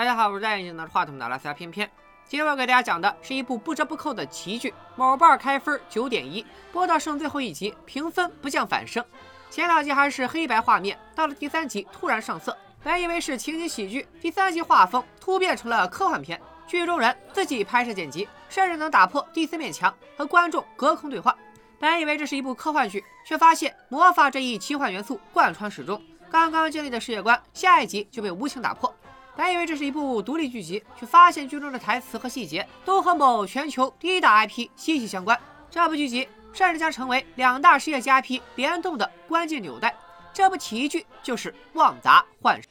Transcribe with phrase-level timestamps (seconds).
[0.00, 1.86] 大家好，我是戴眼镜拿着话筒的拉斯加偏偏。
[2.24, 6.42] 今天我要给大家讲的是一部不折不扣的奇剧，某瓣开分九点一，
[6.72, 9.04] 播到剩最后一集，评分不降反升。
[9.50, 16.40] 前两集还是黑白画面，到了第三集突然上色，本以为是情景喜剧，第三集画风突变成了科幻片。
[16.66, 21.36] 剧中人自己拍摄剪辑，甚至能打破第四面墙和观众隔空对话。
[21.78, 26.02] 本以为这是一部科幻剧，却发现魔法这一奇幻元素贯穿始终。
[26.30, 28.90] 刚刚建立的世界观，下一集就被无情打破。
[29.36, 35.38] 本以为这是一部独立剧集，却发现剧中的台词和细节都和某全球第一大 IP 息息相关。
[35.70, 39.94] 这部剧集甚至将成为两大世界级 IP 联动的关键纽带。
[40.32, 42.68] 这部奇剧就是《旺达幻视》。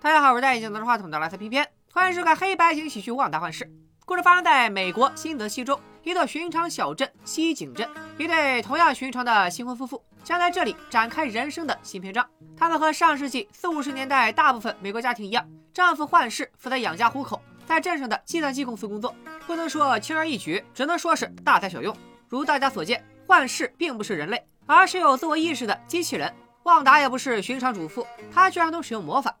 [0.00, 1.66] 大家好，我是戴眼镜拿着话筒的蓝色偏偏。
[1.92, 3.64] 欢迎收看黑白型喜剧《旺达幻视》。
[4.04, 7.88] 故事发生在美国新泽西州一座寻常小镇西井镇，
[8.18, 12.28] 一对同样寻常的新婚夫妇将在这里展开人生的新篇章。
[12.56, 19.14] 他们和上世纪四五十年代大部分美国家庭一样，丈夫幻视负责养家糊口，在镇上的计算机公司工作，
[19.46, 21.96] 不能说轻而易举，只能说是大材小用。
[22.28, 26.34] 如大家所见，幻视并不是人类，而是有自我意识的机器人。
[26.64, 29.32] 旺达也不是寻常主妇，她居然能使用魔法。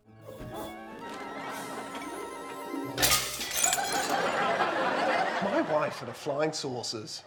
[5.90, 7.22] for the flying saucers.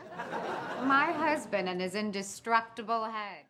[0.82, 3.46] My husband and his indestructible head.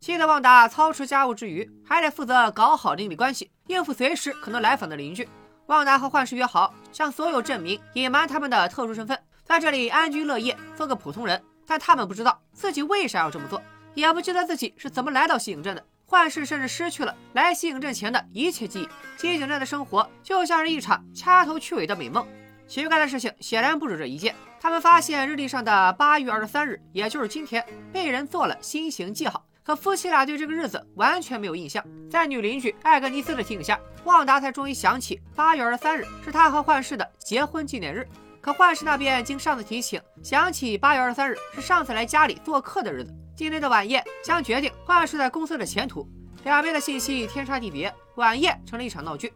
[0.00, 5.28] 气得旺达操持家务之余，还得负责搞好邻里关系，应付随时可能来访的邻居。
[5.66, 11.42] 旺达和幻视约好，向所有镇民隐瞒他们的特殊身份，在这里安居乐业，做个普通人。
[11.66, 13.60] 但他们不知道自己为啥要这么做。
[13.94, 18.88] 也不记得自己是怎么来到西影镇的，幻视甚至失去了来西影镇前的一切记忆。
[19.18, 22.26] 西影镇的生活就像是一场掐头去尾的美梦。
[22.68, 29.44] 奇怪的事情显然不止这一件，他们发现日历上的八月二十三日，也就是今天，被人做了新型记号。
[29.62, 31.84] 可夫妻俩对这个日子完全没有印象。
[32.08, 38.06] 在女邻居艾格尼斯的提醒下，旺达才终于想起八月二十三日是他和幻视的结婚纪念日。
[38.40, 43.12] 可幻视那边经上次提醒，想起八月二十三日是上次来家里做客的日子。
[43.35, 46.07] 今天的晚宴将决定幻视在公司的前途，
[46.43, 49.33] 两边的信息天差地别，晚宴成了一场闹剧。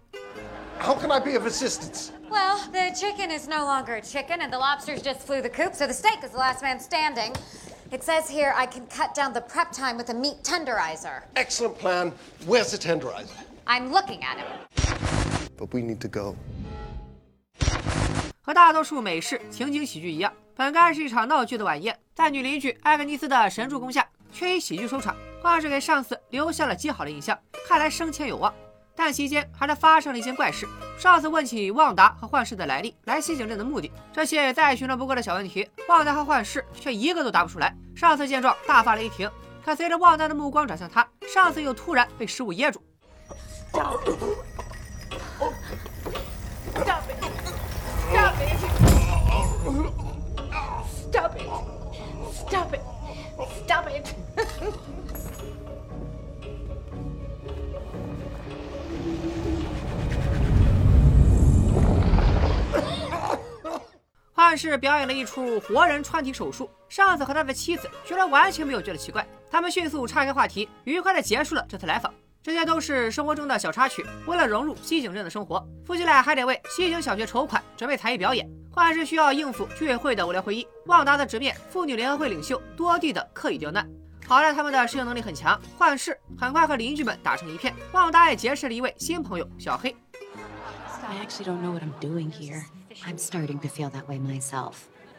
[0.79, 2.09] How can I be of assistance?
[2.29, 5.73] Well, the chicken is no longer a chicken, and the lobsters just flew the coop,
[5.73, 7.33] so the steak is the last man standing.
[7.91, 11.23] It says here I can cut down the prep time with a meat tenderizer.
[11.35, 12.11] Excellent plan.
[12.45, 13.31] Where's the tenderizer?
[13.65, 14.47] I'm looking at him.
[15.57, 16.35] But we need to go.
[18.50, 20.32] 和大多数美式情景喜剧一样。
[20.56, 25.14] 本该是一场闹剧的晚宴，在女邻居艾格尼斯的神助攻下，却以喜剧收场。
[25.40, 27.38] 幻视给上司留下了极好的印象，
[27.68, 28.52] 看来升迁有望。
[28.96, 30.66] 但期间还是发生了一件怪事。
[30.98, 37.72] 上司问起旺达和幻视的来历，来西井镇的目的，这些再寻常不过的小问题，旺达和幻视却一个都答不出来。
[37.94, 39.30] 上司见状大发雷霆，
[39.64, 42.82] 可随着旺达的目光转向他，上司又突然被食物噎住。
[52.50, 52.80] Stop it!
[53.64, 54.04] Stop it!
[64.34, 72.12] 幻视表演了一出活人穿体手术，上司和他的妻子居然完全没有觉得奇怪，他们迅速岔开话题，愉快的结束了这次来访。
[72.42, 74.04] 这些都是生活中的小插曲。
[74.26, 78.48] 为了融入西井镇的生活，夫妻俩还得为西井小学筹款，准备才艺表演。
[78.70, 83.86] 幻视需要应付居委会的无聊会议，旺达的直面妇女联合会领袖多地的刻意刁难。
[84.26, 87.74] 好在他们的适应能力很强，幻视很快和邻居们打成一片。
[87.92, 89.94] 旺达也结识了一位新朋友小黑。
[91.08, 92.62] I actually don't know what I'm doing here.
[93.04, 94.74] I'm starting to feel that way myself.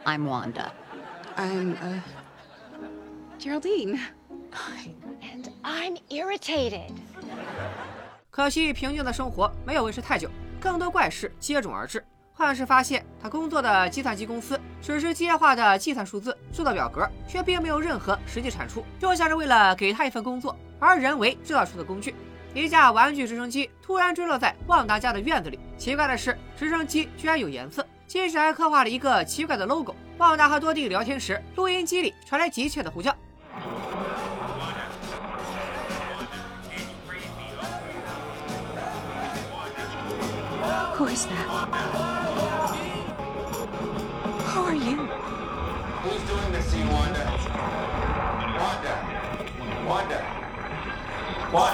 [0.06, 0.72] I'm Wanda.
[1.36, 2.00] I'm uh,
[3.38, 4.00] Geraldine.
[5.42, 6.92] And I'm irritated.
[8.30, 10.30] 可惜平静的生活没有维持太久，
[10.60, 12.04] 更多怪事接踵而至。
[12.34, 22.16] 幻视发现，他工作的计算机公司只是机械化的计算数字、制造表格，却并没有任何实际产出，就像是为了给他一份工作而人为制造出的工具。
[22.54, 25.60] 一架玩具直升机突然坠落在旺达家的院子里。
[25.78, 29.96] 奇怪的是，直升机居然有颜色，机师还刻画了一个奇怪的 logo。
[30.18, 33.16] 旺达和多蒂聊天时，录音机里传来急切的呼叫。
[41.02, 41.48] Who is that?
[44.54, 44.98] Who are you?
[46.04, 47.26] Who's doing this to you, Wanda?
[48.62, 48.94] Wanda.
[49.88, 50.20] Wanda.
[51.52, 51.74] What?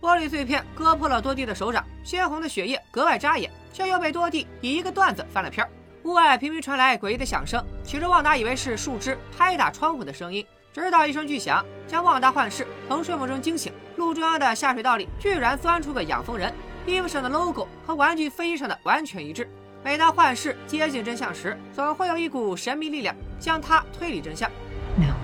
[0.00, 5.68] 玻璃碎片割破了多蒂的手掌，鲜红的血液格外扎眼，却又被多蒂以一个段子翻了篇。
[6.04, 13.70] 屋外频频传来诡异的响声，起初旺达以为是树枝拍打窗户的声音，直到一声巨响将旺达幻视从睡梦中惊醒。
[13.96, 16.52] 路中央的下水道里居然钻出个养蜂人，
[16.86, 19.48] 衣服上的 logo 和玩具飞机上的完全一致。
[19.82, 24.50] 每当幻视接近真相时，总会有一股神秘力量将他推理真相。
[24.96, 25.14] No.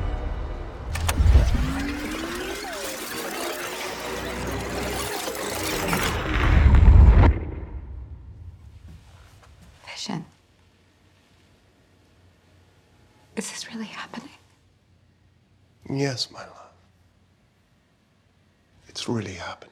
[9.87, 10.23] Vision.
[13.37, 14.31] Is this really happening?
[15.89, 16.62] Yes, my love.
[18.94, 19.65] Really up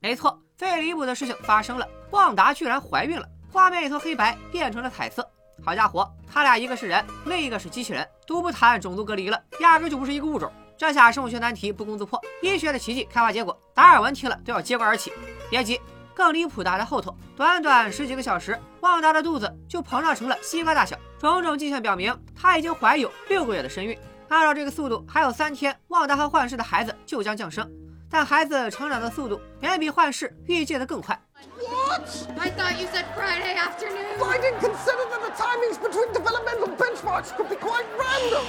[0.00, 3.26] 没错，最离谱的事情发生了，旺达居然怀孕了。
[3.50, 5.28] 画面从黑白变成了彩色。
[5.64, 10.52] 好家伙，他俩一个是人，另一个是机器人，都不谈种族隔离了，压根就不是一个物种。
[10.76, 15.10] 这下生物学难题不攻自破，医学的奇迹开花结果，达尔文听了都要揭竿而起。
[15.48, 15.80] 别急，
[16.14, 17.16] 更离谱的还在后头。
[17.34, 23.98] 短短十几个小时，旺达的肚子就膨胀成了西瓜大小，种种迹象表明她已经怀有六个月的身孕。
[24.28, 27.66] 按照这个速度，还有三天，旺达和幻视的孩子就将降生。
[28.10, 31.20] 但孩子成长的速度远比幻视预计的更快。
[31.58, 32.08] What?
[32.38, 34.20] I thought you said Friday afternoon.
[34.22, 38.46] I didn't consider that the timings between developmental benchmarks could be quite random.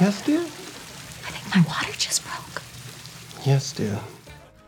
[0.00, 0.40] Yes, dear?
[1.24, 2.62] I think my water just broke.
[3.44, 3.98] Yes, dear.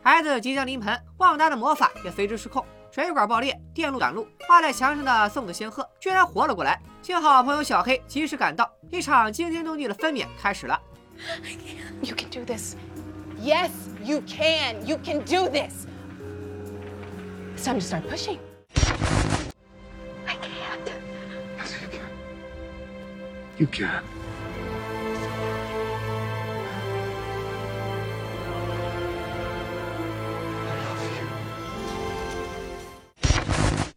[0.03, 6.81] 孩子即将临盆，旺达的魔法也随之失控，水管爆裂，电路短路，挂在墙上的送子仙鹤居然活了过来。
[7.03, 10.81] 幸好朋友小黑及时赶到，一场惊天动地的分娩开始了。
[12.03, 12.75] You can do this.
[13.41, 13.71] Yes,
[14.03, 14.85] you can.
[14.85, 15.87] You can do this.
[17.57, 18.39] It's time to start pushing.
[20.27, 20.91] I can't.
[23.57, 23.87] You can.
[23.87, 24.01] You.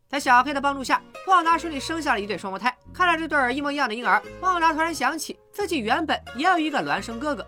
[0.09, 2.75] 在小黑的帮助下，旺达顺利生下了一对双胞胎。
[2.93, 7.45] 看着这对儿一模一样的婴儿，旺达突然想起自己原本也有一个孪生哥哥。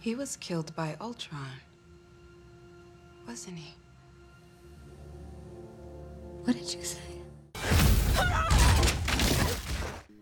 [0.00, 1.60] He was killed by Ultron,
[3.36, 3.74] wasn't he?
[6.44, 7.00] What did you say?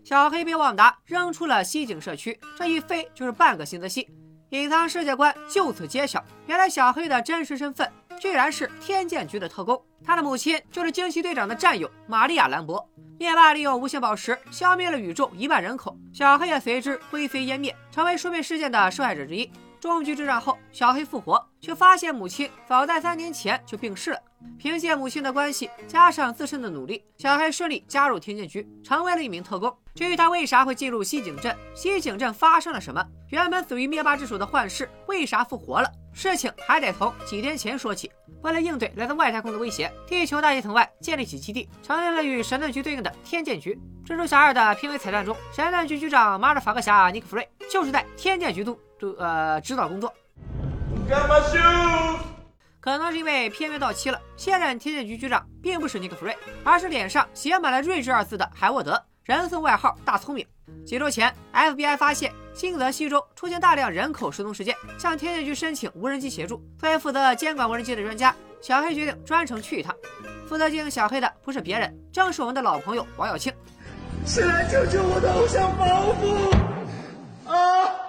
[0.03, 4.07] 小黑被旺达扔出了西井社区，这一飞就是半个新泽西，
[4.49, 6.23] 隐藏世界观就此揭晓。
[6.45, 7.89] 原来小黑的真实身份
[8.19, 12.85] 居然是天剑局的特工，他的母亲就是惊奇队长的战友玛利亚·兰博。
[13.17, 19.49] 灭霸利用无限宝石消灭了宇宙一半人口，小黑也随之灰飞烟灭，成为说灭事件的受害者之一。
[19.79, 24.19] 终局之战后，小黑复活，却发现母亲早在三年前就病逝了。
[24.59, 29.73] 凭借母亲的关系，加上自身的努力，小黑顺利加入天剑局，成为了一名特工。
[29.95, 38.11] 至于他为啥会进入西井镇，西井镇发生了什么，原本死于灭霸之手的幻视为啥复活了，事情还得从几天前说起。
[38.41, 43.79] 为了应对来自外太空的威胁，地球大气层外建立起基地，成立了与神盾局对应的天剑局。
[44.05, 50.13] 蜘蛛侠二的片尾彩蛋中，神盾局局长马尔法克侠尼克弗瑞就是在天剑局督督呃指导工作。
[52.79, 60.45] 可能是因为片约到期了，现任天剑局局长并不是尼克弗瑞，而是脸上写满了“睿智”二字的海沃德，人送外号“大聪明”。
[60.85, 66.61] 几周前，FBI 发现新泽西州出现大量人口失踪事件，向天剑局申请无人机协助。
[66.79, 69.95] 作为负责监管无人机的专家，小黑决定专程去一趟。
[70.47, 73.53] 负责接应小黑的不是别人，正是我们的老朋友王耀庆。
[74.25, 77.51] 谁来救救我的偶像包袱？
[77.51, 78.05] 啊！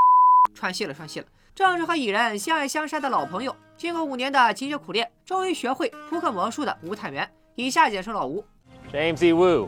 [0.55, 1.27] 串戏了，串戏了。
[1.57, 8.45] 正是和蚁人相爱相杀的老朋友，经过五年的勤学苦练，终于学会扑克魔术的吴探员，以下简称老吴。
[8.93, 9.33] James E.
[9.33, 9.67] Wu,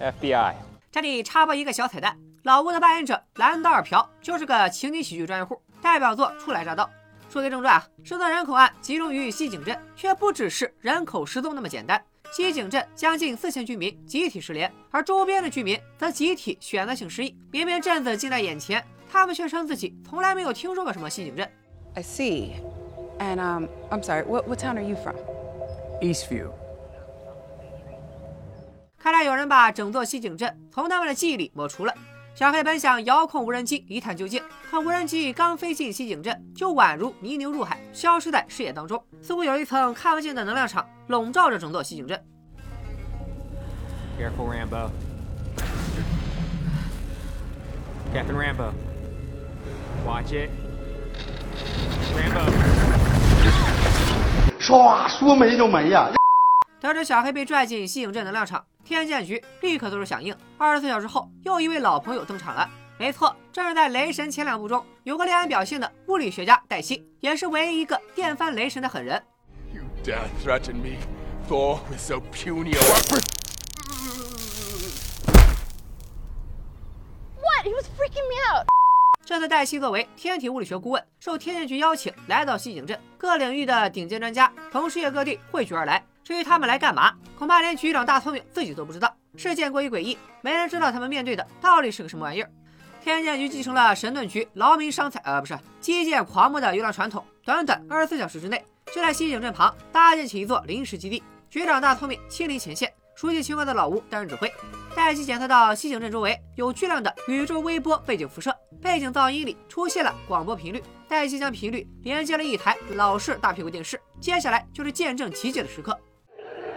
[0.00, 0.54] FBI.
[0.90, 6.84] 这里插播一个小彩蛋，老吴的扮演者兰德尔朴就是个情景喜剧专业户，代表作《初来乍到》。
[7.30, 12.02] 说归正传啊，失踪人口案集中于西井镇，却不只是人口失踪那么简单。
[12.34, 17.36] 西井镇将近四千居民集体失联，而周边的居民则集体选择性失忆。
[17.50, 21.46] 明明镇子近在眼前，他们却称自己从来没有听说过什么西井镇。
[21.94, 22.52] I see.
[23.18, 24.24] And um, I'm sorry.
[24.24, 25.16] What what town are you from?
[26.00, 26.48] Eastview.
[28.98, 31.92] 看来有人把整座西井镇从他们的记忆里抹除了。
[32.34, 42.18] 小黑本想遥控无人机一探究竟，可无人机刚飞进西井镇，就宛如泥牛入海，消失在视野当中，似乎有一层看不见的能量场笼罩着整座西井镇。
[44.18, 44.90] Careful, Rambo.
[48.14, 48.72] Captain Rambo.
[50.04, 50.50] Watch it.
[52.14, 52.52] Rambo.
[54.60, 56.10] 唰，说没就没呀！
[56.80, 60.36] 得知小黑被拽进西影镇能量场，天剑局立刻做出响应。
[60.58, 62.68] 二十四小时后，又一位老朋友登场了。
[62.98, 69.22] 没错，正是在雷神前两部中有个亮眼表现的物理学家黛西，也是唯一一个电翻雷神的狠人。
[69.72, 70.98] You dare threaten me,
[71.48, 73.22] Thor, with so puny a weapon?
[77.40, 77.64] What?
[77.64, 78.66] He was freaking me out.
[79.32, 86.04] 这次黛西作为天体物理学顾问，受天剑局邀请来到西景镇，各领域的顶尖专家从世界各地汇聚而来。
[86.22, 89.16] 至于他们来干嘛，恐怕连局长大聪明自己都不知道。
[89.38, 92.50] 事件过于诡异，没人知道他们面对的到底是个什么玩意儿。
[93.02, 98.62] 天剑局继承了神盾局劳民伤财，呃，不是基建狂魔的优良传统，短短二十四小时之内，
[98.94, 101.22] 就在西景镇旁搭建起一座临时基地。
[101.48, 104.51] 局长大聪明亲临前线，熟悉情况的老吴担任指挥。
[104.95, 110.83] 黛西检测到西景镇周围有巨量的宇宙微波背景辐射，背景噪音里出现了广播频率。
[111.07, 115.97] 黛西将频率连接了一台老式大屁股电视，接下来就是见证奇迹的时刻。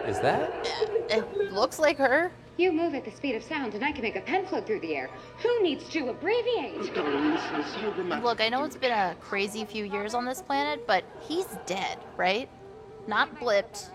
[0.06, 0.48] Is that?
[1.08, 2.30] It looks like her.
[2.56, 4.80] You move at the speed of sound, and I can make a pen float through
[4.80, 5.08] the air.
[5.42, 6.94] Who needs to abbreviate?
[6.94, 8.22] Darling, this is so dramatic.
[8.22, 11.98] Look, I know it's been a crazy few years on this planet, but he's dead,
[12.18, 12.48] right?
[13.06, 13.90] Not blipped,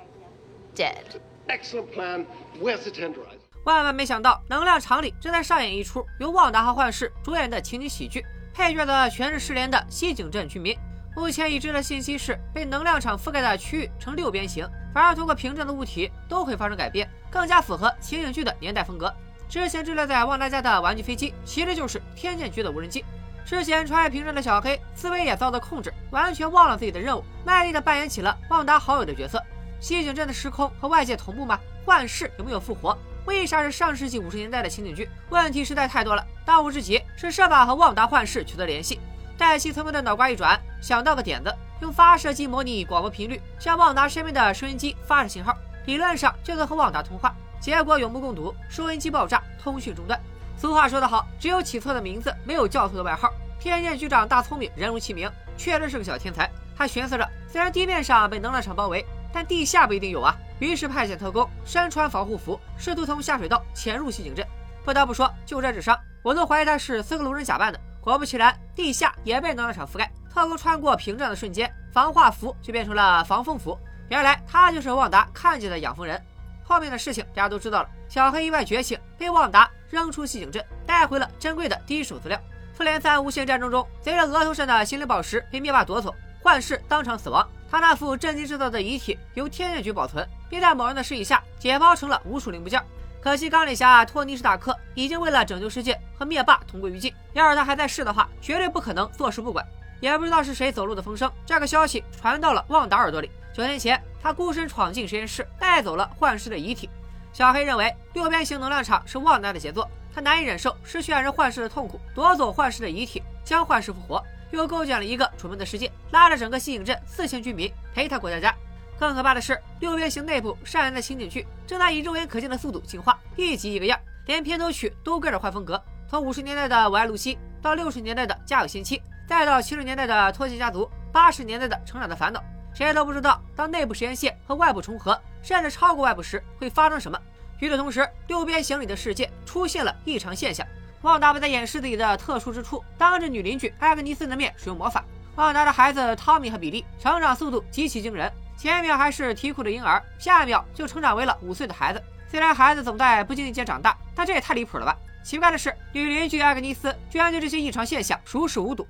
[0.74, 1.22] dead.
[1.51, 2.25] Excellent plan.
[2.63, 10.77] Where's the tenderize 万万没想到，能量场里正在上演一出由旺达和幻视主演的情景喜剧，配角的全是失联的西景镇居民。
[11.17, 19.13] 目前已知的信息是，被能量场覆盖的区域呈六边形，凡是通过屏障的物体都会发生改变，更加符合情景剧的年代风格。
[19.49, 23.05] 之前滞留在旺达家的玩具飞机，其实就是天剑局的无人机。
[23.45, 29.43] 之前穿越屏障的小黑，思维也遭到控制，完全忘了自己的任务，卖力的扮演起了旺达好友的角色。
[29.81, 31.59] 西景镇的时空和外界同步吗？
[31.85, 32.97] 幻视有没有复活？
[33.25, 35.09] 为啥是上世纪五十年代的情景剧？
[35.31, 36.25] 问题实在太多了。
[36.45, 39.01] 当务之急是设法和旺达幻视取得联系。
[39.39, 45.57] 黛西聪明的脑瓜一转，想到个点子，用发射机模拟广播频率，向旺达身边的收音机发射信号，
[45.87, 47.35] 理论上就能和旺达通话。
[47.59, 50.21] 结果有目共睹，收音机爆炸，通讯中断。
[50.59, 53.33] 俗话说得好，只有起错的名字，没有叫错的外号。
[53.59, 56.51] 天剑局长大聪明，人如其名，确实是个小天才。
[56.77, 60.37] 他寻思着，虽然地面上被能量场包围，但地下不一定有啊。
[60.59, 64.47] 于是派遣特工身穿防护服，试图从下水道潜入西景镇。
[64.85, 67.81] 不得不说，就这智商，我都怀疑他是四个路人假扮的。
[68.01, 70.11] 果不其然，地下也被能量场覆盖。
[70.33, 73.79] 特工穿过屏障的瞬间，防化服就变成了防风服。
[74.09, 76.21] 原来他就是旺达看见的养蜂人。
[76.63, 77.89] 后面的事情大家都知道了。
[78.09, 82.41] 小黑意外觉醒，被旺达扔出西景镇，带回了珍贵的第一手资料。
[82.73, 87.47] 复联三无限战争中，随着额头上的心灵宝石被灭霸夺走，幻视当场死亡。
[87.71, 92.83] 他那副震惊制造的遗体由天剑局保存，并在某人的示意下解剖成了无数零部件。
[93.21, 97.15] 可惜钢铁侠托尼·史塔克已经为了拯救世界和灭霸同归于尽。
[97.33, 99.65] 要是他还在世的话，绝对不可能坐视不管。
[100.01, 103.31] 也不知道是谁走漏的风声，这个消息传到了旺达耳朵里。
[103.53, 106.89] 九年前，他孤身闯进实验室，带走了幻视的遗体。
[107.33, 118.55] 小黑认为六边形能量场是旺达的杰作，他难以忍受失去爱人幻视的痛苦，夺走幻视的遗体，将幻视复活，又构建了一个楚门的世界，拉着整个西影镇四千居民陪他过家家。
[118.99, 125.83] 更可怕的是，六边形内部上演的情景剧正在以肉眼可见的速度进化，一集一个样，连片头曲都跟着换风格。
[126.09, 132.41] 从五十年代的《我爱露西》到六十年代的《家有仙妻》，再到七十年代的《脱线家族》，八十年代的《成长的烦恼》，
[132.75, 137.19] 谁都不知道当内部实验线和外部重合，甚至超过外部时会发生什么。
[137.61, 140.67] 与此同时，六边形里的世界出现了异常现象。
[141.03, 145.05] 旺达不再掩饰自己的特殊之处，当着女邻居艾格尼斯的面使用魔法。
[145.37, 152.03] 旺达的孩子汤米和比利成长速度极其惊人，前一秒还是啼哭的婴儿，下一秒就成长为了五岁的孩子。
[152.29, 154.95] 虽然孩子总在不经意间长大，但这也太离谱了吧！
[155.25, 158.87] 奇怪的是，女邻居艾格尼斯居然对这些异常现象熟视无睹。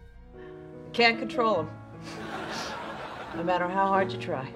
[0.93, 1.67] Can't control them,
[3.37, 4.47] no matter how hard you try.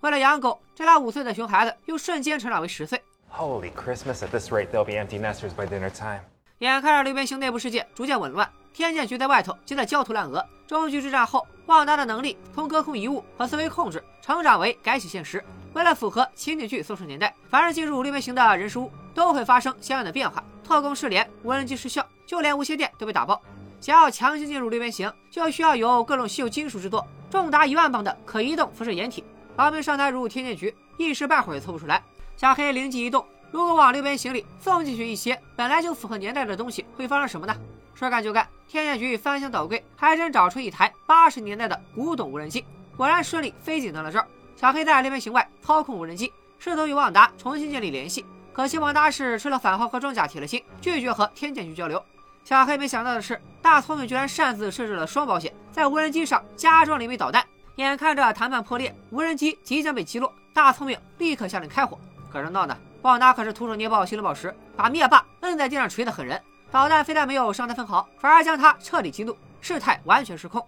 [0.00, 3.02] 为了养狗，这俩五岁的熊孩子又瞬间成长为十岁。
[3.30, 4.22] Holy Christmas!
[4.22, 6.20] At this rate, they'll be empty nesters by dinner time.
[6.58, 10.44] 眼看着六边形内部世界逐渐紊乱，天剑局在外头急得焦头烂额。
[10.66, 15.42] 终局之战后，旺达的能力从隔空遗物和思维控制成长为改写现实。
[15.72, 20.42] 为了符合情景剧搜索年代，凡是进入六边形的人事物都会发生相应的变化。
[20.64, 23.40] 特工失联，无人机失效，就连无线电都被打爆。
[23.80, 29.22] 想要强行进入六边形，就需要有各种稀有金属制作，重达一万磅的可移动辐射掩体。
[29.56, 32.02] 老明上台入天剑局，一时半会儿也凑不出来。
[32.38, 37.56] 小黑灵机一动，如果往六边形里送进去一些本来就符合年代的东西，会发生什么呢？
[37.96, 42.64] 说干就干，天剑局翻箱倒柜，还真找出一台八十年代的古董无人机，
[42.96, 44.24] 果然顺利飞进能量罩。
[44.54, 52.00] 小黑在六边形外操控无人机，试图与旺达重新建立联系，可惜旺达是吃了反号和装甲铁了心，拒绝和天剑局交流。
[52.44, 57.44] 小黑没想到的是，大聪明居然擅自设置了双保险，在无人机上加装了一枚导弹。
[57.74, 61.98] 眼看着谈判破裂，无人机即将被击落，大聪明立刻下令开火。
[62.30, 66.40] 可是闹呢，旺达可是徒手捏爆心灵宝石，把灭霸摁在地上锤的狠人。
[66.70, 70.66] 导弹非但没有伤他分毫，反而将他彻底激怒，事态完全失控。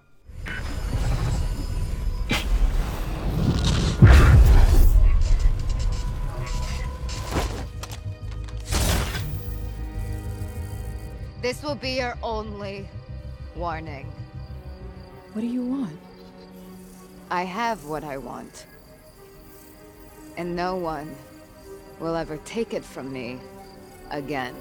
[11.43, 12.87] This will be your only
[13.57, 14.07] warning.
[15.33, 15.99] What do you want?
[17.29, 18.65] I have what I want.
[20.37, 21.09] And no one
[22.01, 23.39] will ever take it from me
[24.11, 24.53] again.“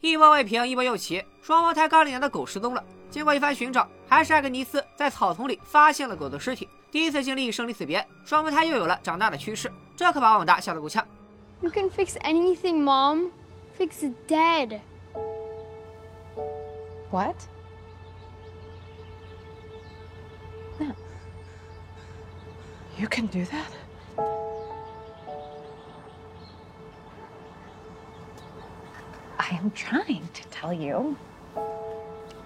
[0.00, 2.82] 一波未平，一波又起”，双胞胎刚领养的狗失踪了。
[3.10, 6.68] 经过一番寻找，还是艾格尼斯在草丛里发现了狗的尸体。
[6.90, 11.06] 第一次经历生离死别，双胞胎又有了长大的趋势，这可把旺达吓得够呛。
[11.60, 13.30] You can fix anything, Mom.
[13.78, 14.80] Fix dead.
[17.10, 17.48] What?
[20.78, 20.94] No.
[22.98, 23.72] You can do that?
[29.38, 31.16] I am trying to tell you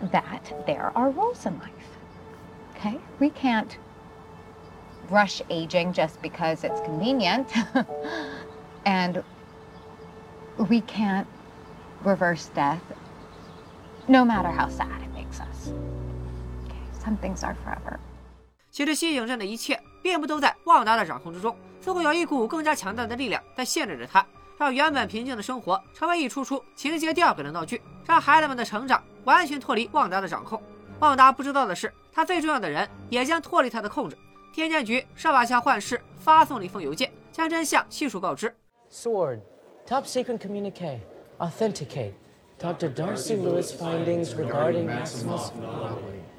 [0.00, 1.72] that there are rules in life.
[2.76, 2.98] Okay?
[3.18, 3.76] We can't
[5.10, 7.52] rush aging just because it's convenient.
[8.86, 9.24] and
[10.68, 11.26] we can't
[12.04, 12.82] reverse death
[14.12, 15.72] no matter how sad it makes us.
[16.66, 17.98] Okay, some things are forever.
[18.70, 24.24] 其实西影镇的一切并不都在旺达的掌控之中，似乎有一股更加强大的力量在限制着他，
[24.58, 30.62] 让原本平静的生活成为一出出情节吊诡的闹剧，让孩子们的成长完全脱离旺达的掌控。
[31.00, 34.18] 旺达不知道的是，他最重要的人也将脱离他的控制。
[34.52, 38.54] 天剑局设法向幻视发送了一封邮件，将真相悉数告知。
[38.90, 39.40] Sword,
[39.86, 40.98] top secret communique,
[41.38, 42.12] authenticate.
[42.62, 42.94] Dr.
[42.94, 45.50] Darcy Lewis findings regarding Maximus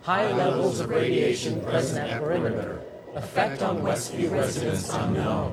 [0.01, 2.79] high levels of radiation present at perimeter.
[3.13, 5.51] Effect on Westview residents unknown.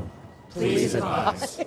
[0.55, 1.67] Please advise.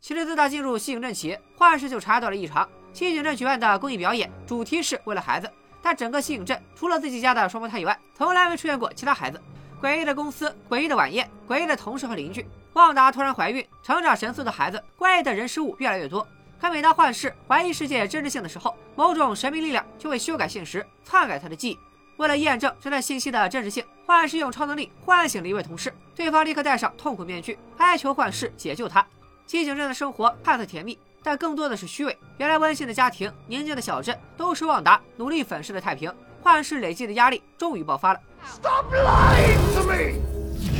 [0.00, 2.66] 其实自打进入西影镇起，幻视就察觉到了异常。
[2.94, 5.50] 西影镇举办的公益表演主题是为了孩子，
[5.82, 9.38] 但整个西影镇除了自己家的双胞胎以外，从来没出现过其他孩子。
[9.82, 12.46] 诡异的公司，诡异的晚宴，诡异的同事和邻居。
[12.72, 16.26] 旺达突然怀孕，成长神速的孩子，怪异的人事物越来越多。
[16.60, 21.78] 可每当幻视怀疑世界真实性的时候，某种神秘力量就会修改现实，篡改他的记忆。
[22.18, 29.00] 为了验证这段信息的真实性，幻视用超能力唤醒了一位同事，对方立刻戴上痛苦面具，哀求幻视解救他。
[29.48, 32.16] 寂静镇的生活看似甜蜜，但更多的是虚伪。
[32.36, 36.12] 原来温馨的家庭、宁静的小镇，都是旺达努力粉饰的太平。
[36.42, 38.20] 幻视累积的压力终于爆发了。
[38.44, 40.20] Stop lying to me!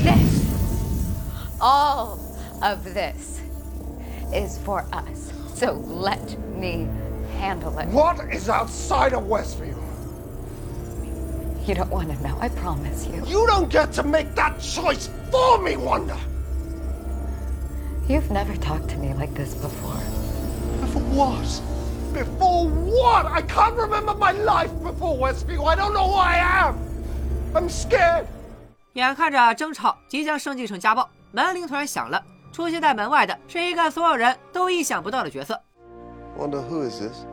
[0.02, 0.44] This,
[1.58, 2.18] all
[2.62, 3.40] of this,
[4.32, 5.39] is for us.
[5.59, 6.87] So let me
[7.39, 7.87] handle it.
[7.89, 9.75] What is outside of Westview?
[11.65, 13.23] You don't want to know, I promise you.
[13.25, 16.17] You don't get to make that choice for me, Wanda!
[18.07, 19.99] You've never talked to me like this before.
[20.81, 21.61] Before what?
[22.13, 23.25] Before what?
[23.25, 25.65] I can't remember my life before Westview.
[25.65, 26.77] I don't know who I am.
[27.55, 28.27] I'm scared.
[28.93, 32.23] 眼看着争吵即将升级成家暴，门铃突然响了。
[32.52, 35.60] 出现在门外的是一个所有人都意想不到的角色。
[36.38, 37.24] Wonder who is this?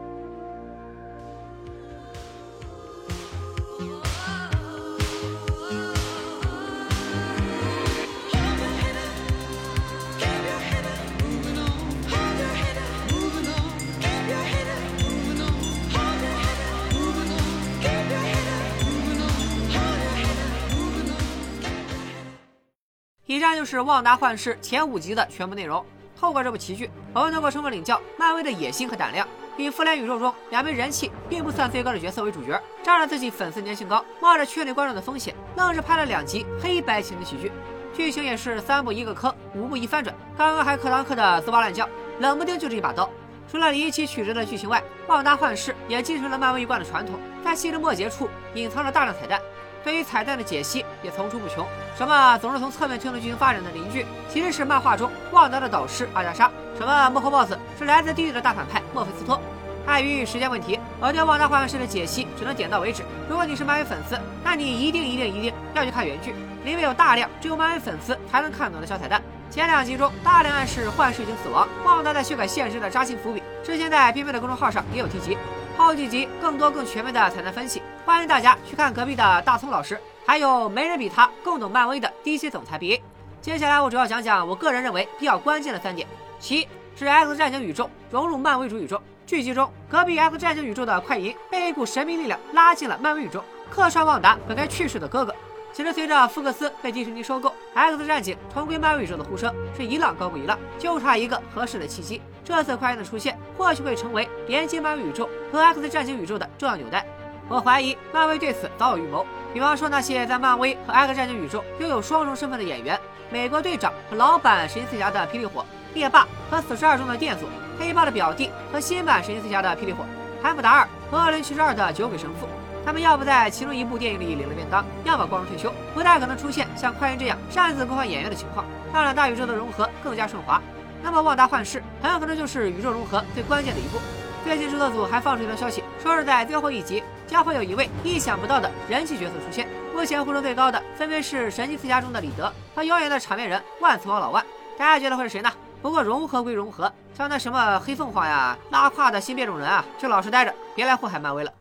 [23.27, 25.85] 以上就是《旺达幻视》前五集的全部内容。
[26.17, 29.27] 透过这部奇剧，我们能够充分领教漫威的野心和胆量。
[29.57, 37.51] 以复联宇宙中两名人气并不算最高的角色为主角，仗着自己粉丝粘性高，冒着圈内观众的风险，愣是拍了两集黑白情的喜剧。
[37.93, 40.15] 剧情也是三步一个坑，五步一翻转。
[40.37, 41.85] 刚刚还课堂课的滋哇乱叫，
[42.19, 43.09] 冷不丁就是一把刀。
[43.51, 49.41] 除了离奇曲折的剧情外，《旺达幻视》也继承了漫威一贯的传统，在细枝末节处隐藏着大量彩蛋。
[49.87, 51.65] 对于彩蛋的解析也层出不穷，
[51.97, 59.39] 什么总是从侧面推动剧情发展的邻居，其实是漫画中旺达的导师阿加莎；什么幕后 BOSS 是来自地狱的大反派墨菲斯托。
[59.85, 63.01] 碍于时间问题，我对《旺达幻视》的解析只能点到为止。
[63.29, 69.21] 如果你是漫威粉丝，那你一定一定一定要去看原剧，里面有大量只有漫威粉丝才能看懂的小彩蛋。
[69.49, 75.37] 前两集中大量暗示幻视已经死亡，旺达在修改现实的扎心伏笔，之前在边边的公众号上也有提及。
[75.77, 83.01] 后几集更多更全面的彩蛋分析，欢迎大家去看隔壁的大葱老师，还有没人比他更懂漫威的 DC 总裁 BA。
[83.41, 86.07] 接下来我主要讲讲我个人认为比较关键的三点：
[86.39, 89.01] 其一是 X 战警宇宙融入漫威主宇宙。
[89.25, 95.35] 剧集中，隔壁 X 战警宇宙的快银被一股神秘力量拉进了漫威宇宙，客串旺达本该去世的哥哥。
[95.73, 102.21] 其实随着福克斯被迪士尼收购，X 战警重归漫威宇宙的呼声是一浪高过一浪，就差一个合适的契机。
[102.45, 107.05] 这次快银的出现，或许会成为连接漫威宇宙和 X 战警宇宙的重要纽带。
[107.49, 112.99] 我怀疑漫威对此早有预谋，比方说那些在漫威和 X 战警宇宙拥有双重身份的演员。
[113.29, 117.47] 美国队长和老版神奇四侠的霹雳火，灭霸和死侍二中的电索，
[117.79, 120.05] 黑豹的表弟和新版神奇四侠的霹雳火，
[120.41, 122.47] 汉姆达尔和恶灵骑士二的酒鬼神父，
[122.85, 130.61] 他们要不在其中一部电影里领了便当，要么光荣退休，不太可能出现像快银这样擅自更换演员的情况，让两大宇宙的融合更加顺滑。
[131.01, 133.99] 那么旺达幻视很有可能就是宇宙融合最关键的一步。
[134.45, 139.67] 最近制作组还放出一条消息，说是在最后一集将会有一位意想不到的人气角色出现。
[139.93, 144.45] 目前呼声最高的分别是《神奇四侠》中的李德和妖言的场面人万磁王老万。
[144.77, 145.51] 大家觉得会是谁呢？
[145.81, 151.51] 不过融合归融合，像那什么黑凤凰呀、拉胯的新变种人啊，就老实待着，别来祸害漫威了。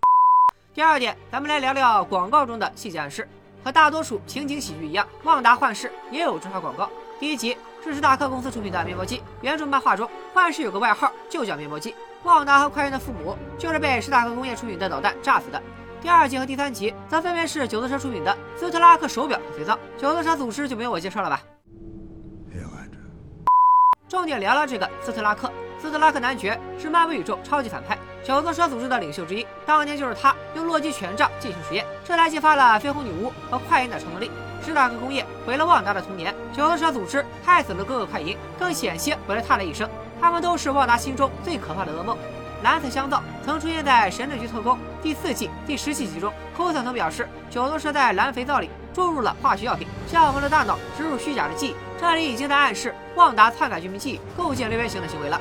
[0.72, 3.28] 第二点，咱们来聊聊广告中的细节暗示。
[3.64, 6.88] 和大多数情景喜剧一样，《旺达幻视》也有这条广告。
[7.18, 7.56] 第一集。
[7.84, 9.22] 这是大科公司出品的面包机。
[9.42, 11.94] 原著漫画中，幻视有个外号，就叫面包机。
[12.26, 15.62] 旺达和快银的父母就是被史塔克工业出品的导弹炸死的。
[16.02, 19.78] 第二集和第三集则分别是九头蛇出品的斯特拉克手表和肥皂。
[19.96, 21.40] 九头蛇组织就不用我介绍了吧？
[24.08, 25.52] 重点聊聊这个斯特拉克。
[25.80, 29.46] 斯特拉克男爵是漫威宇宙超级反派，九头蛇组织的领袖之一。
[29.64, 34.32] 当年就是他用洛基权杖进行实验，这才激发了绯红女巫和快银的超能力。
[34.64, 39.88] 史塔克工业毁了旺达的童年，九头蛇组织害死了哥哥快银，更险些毁了他的一生。
[40.20, 42.16] 他们都是旺达心中最可怕的噩梦。
[42.62, 46.32] 蓝色香皂曾出现在《神盾局特工》第四季第十七集中。
[46.56, 51.74] 库森曾表示，九头蛇在蓝肥皂里注入了化学药品，向我们的大脑植入虚假的记忆。
[52.00, 55.40] 这里已经在暗示旺达篡改居民记忆、构建六边形的行为了。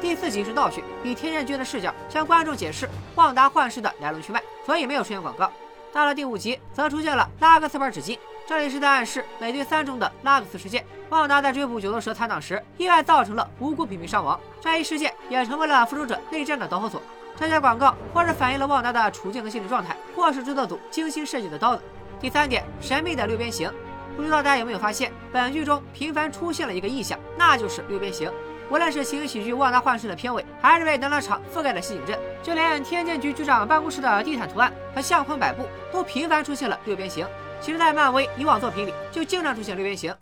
[0.00, 5.50] 第四集是倒叙，以天剑君的视角向观众解释旺达幻视的来龙去脉，所以没有出现广告。
[5.92, 8.18] 到了第五集，则出现了拉格斯牌纸巾。
[8.46, 10.84] 这里是在暗示《美队三》中的拉克斯事件。
[11.10, 17.02] 旺达在追捕九头蛇残党时，意外造成了无辜平民伤亡，这一事件也成为了复仇者内战的导火索。
[17.36, 21.82] 这些广告或是反映了旺达的处境和心理状态，或是制作组精心设计的刀子。
[22.20, 23.72] 第三点，神秘的六边形，
[24.16, 28.30] 不知道大家有没有发现，本剧中频繁出现了一个意象，那就是六边形。
[28.70, 37.26] 无论是情景喜剧《旺达幻视》的片尾，还是被能量场覆盖的西景镇，就连天剑局局长办公室的地毯图案和相框摆布，都频繁出现了六边形。
[37.60, 40.14] 其实，在漫威以往作品里，就经常出现六边形，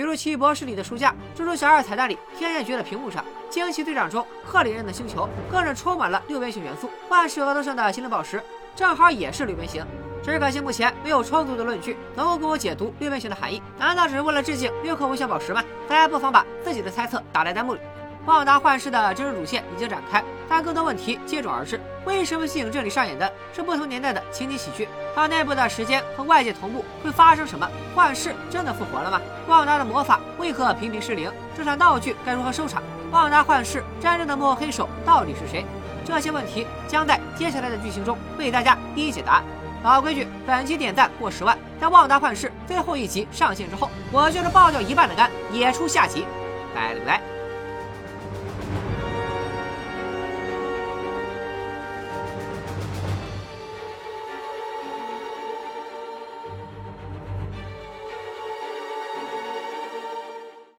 [0.00, 6.88] 比如《奇异博士》里的书架，《蜘蛛侠二彩蛋》里天线局的屏幕上，《惊奇队长》中克里人的星球，更是充满了六边形元素。
[7.10, 8.42] 万事额头上的心灵宝石，
[8.74, 9.84] 正好也是六边形。
[10.24, 13.60] 只可惜目前没有充足的论据能够给我解读六边形的含义。
[13.78, 15.62] 难道只是为了致敬六颗无限宝石吗？
[15.86, 17.80] 大家不妨把自己的猜测打在弹幕里。
[18.26, 21.80] 旺达幻视的真实主线已经展开，但更多问题接踵而至。
[22.04, 24.88] 为什么西影这里上演的是不同年代的情景喜剧？
[25.14, 27.68] 它内部的时间和外界同步会发生什么？
[27.94, 29.20] 幻视真的复活了吗？
[29.48, 31.32] 旺达的魔法为何频频失灵？
[31.56, 32.82] 这场闹剧该如何收场？
[33.10, 35.64] 旺达幻视真正的幕后黑手到底是谁？
[36.04, 39.42] 这些问题将在接下来的剧情中为大家一一解答。
[39.82, 46.26] 老规矩，本期点赞过十万，在旺达幻视最后一集上线之后，我就是爆掉一半的肝，也出下集。
[46.74, 47.39] 拜了个拜。